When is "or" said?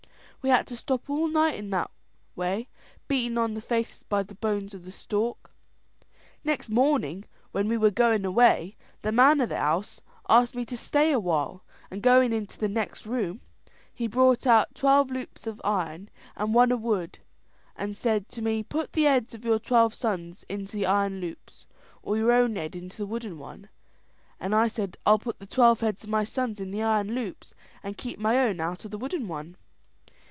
22.01-22.17